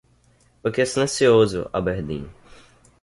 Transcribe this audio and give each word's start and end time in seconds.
O 0.63 0.71
que 0.71 0.81
é 0.81 0.85
silencioso, 0.87 1.69
Albardine. 1.71 2.27